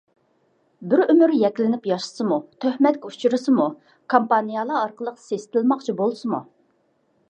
[0.93, 3.69] بىر ئۆمۈر يەكلىنىپ ياشىسىمۇ، تۆھمەتكە ئۇچرىسىمۇ،
[4.15, 6.47] كامپانىيالار ئارقىلىق سېسىتىلماقچى بولسىمۇ.